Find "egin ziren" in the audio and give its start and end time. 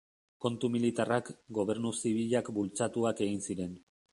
3.27-3.79